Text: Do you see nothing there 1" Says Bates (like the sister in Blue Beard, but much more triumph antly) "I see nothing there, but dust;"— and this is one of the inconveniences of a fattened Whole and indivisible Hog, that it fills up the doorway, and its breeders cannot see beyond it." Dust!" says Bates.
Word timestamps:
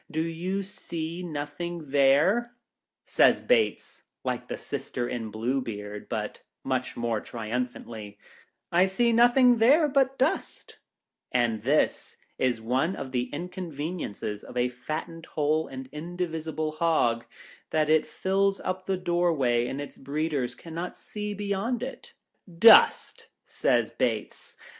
Do 0.09 0.23
you 0.23 0.63
see 0.63 1.21
nothing 1.21 1.91
there 1.91 2.53
1" 2.53 2.53
Says 3.05 3.41
Bates 3.43 4.01
(like 4.23 4.47
the 4.47 4.57
sister 4.57 5.07
in 5.07 5.29
Blue 5.29 5.61
Beard, 5.61 6.09
but 6.09 6.41
much 6.63 6.97
more 6.97 7.21
triumph 7.21 7.73
antly) 7.73 8.17
"I 8.71 8.87
see 8.87 9.11
nothing 9.11 9.59
there, 9.59 9.87
but 9.87 10.17
dust;"— 10.17 10.79
and 11.31 11.61
this 11.61 12.17
is 12.39 12.59
one 12.59 12.95
of 12.95 13.11
the 13.11 13.25
inconveniences 13.25 14.43
of 14.43 14.57
a 14.57 14.69
fattened 14.69 15.27
Whole 15.27 15.67
and 15.67 15.87
indivisible 15.91 16.71
Hog, 16.71 17.25
that 17.69 17.87
it 17.87 18.07
fills 18.07 18.59
up 18.61 18.87
the 18.87 18.97
doorway, 18.97 19.67
and 19.67 19.79
its 19.79 19.99
breeders 19.99 20.55
cannot 20.55 20.95
see 20.95 21.35
beyond 21.35 21.83
it." 21.83 22.15
Dust!" 22.71 23.29
says 23.45 23.91
Bates. 23.91 24.57